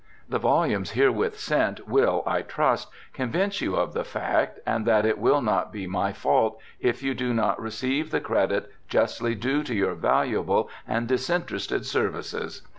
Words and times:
The 0.27 0.39
volumes 0.39 0.93
herewith 0.93 1.37
sent 1.37 1.87
will, 1.87 2.23
I 2.25 2.41
trust, 2.41 2.89
convince 3.13 3.61
you 3.61 3.75
of 3.75 3.93
the 3.93 4.03
fact, 4.03 4.57
and 4.65 4.83
that 4.87 5.05
it 5.05 5.19
will 5.19 5.43
not 5.43 5.71
be 5.71 5.85
my 5.85 6.11
fault 6.11 6.59
if 6.79 7.03
you 7.03 7.13
do 7.13 7.35
not 7.35 7.61
receive 7.61 8.09
the 8.09 8.19
credit 8.19 8.71
justly 8.89 9.35
due 9.35 9.61
to 9.61 9.75
your 9.75 9.93
valuable 9.93 10.71
and 10.87 11.07
disinterested 11.07 11.85
services. 11.85 12.63